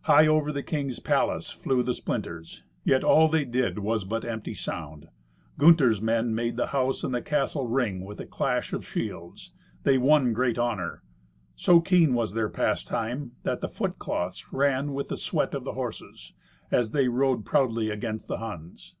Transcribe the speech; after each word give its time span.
High 0.00 0.26
over 0.26 0.50
the 0.50 0.64
king's 0.64 0.98
palace 0.98 1.52
flew 1.52 1.80
the 1.84 1.94
splinters. 1.94 2.64
Yet 2.82 3.04
all 3.04 3.28
they 3.28 3.44
did 3.44 3.78
was 3.78 4.02
but 4.02 4.24
empty 4.24 4.52
sound. 4.52 5.10
Gunther's 5.58 6.02
men 6.02 6.34
made 6.34 6.56
the 6.56 6.66
house 6.74 7.04
and 7.04 7.14
the 7.14 7.22
castle 7.22 7.68
ring 7.68 8.04
with 8.04 8.18
the 8.18 8.26
clash 8.26 8.72
of 8.72 8.84
shields. 8.84 9.52
They 9.84 9.96
won 9.96 10.32
great 10.32 10.58
honour. 10.58 11.04
So 11.54 11.80
keen 11.80 12.14
was 12.14 12.34
their 12.34 12.48
pastime 12.48 13.36
that 13.44 13.60
the 13.60 13.68
foot 13.68 13.96
cloths 14.00 14.52
ran 14.52 14.92
with 14.92 15.06
the 15.08 15.16
sweat 15.16 15.54
of 15.54 15.62
the 15.62 15.74
horses, 15.74 16.32
as 16.72 16.90
they 16.90 17.06
rode 17.06 17.44
proudly 17.44 17.88
against 17.88 18.26
the 18.26 18.38
Huns. 18.38 18.96